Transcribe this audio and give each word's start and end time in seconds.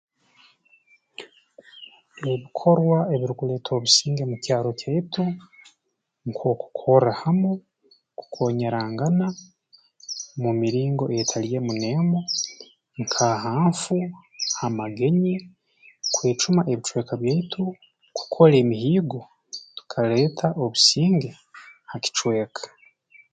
Ebikorwa 2.33 2.99
ebirukuleeta 3.13 3.69
obusinge 3.73 4.23
mu 4.29 4.35
kyaro 4.43 4.69
kyaitu 4.79 5.23
nk'okukorra 6.27 7.11
hamu 7.21 7.51
kukoonyerangana 8.17 9.27
mu 10.41 10.51
miringo 10.61 11.05
etali 11.19 11.47
emu 11.57 11.73
n'emu 11.81 12.19
nk'ahanfu 13.01 13.97
ha 14.57 14.65
magenyi 14.77 15.35
kwecuma 16.13 16.61
ebicweka 16.71 17.13
byaitu 17.21 17.63
kukora 18.17 18.53
emihiigo 18.63 19.21
tukaleeta 19.77 20.47
obusinge 20.63 21.29
ha 21.89 21.95
kicweka 22.03 22.63